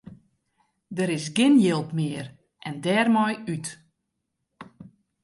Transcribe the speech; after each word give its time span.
Der 0.97 1.09
is 1.17 1.27
gjin 1.35 1.55
jild 1.63 1.89
mear 1.97 2.27
en 2.67 2.75
dêrmei 2.83 3.35
út. 3.53 3.65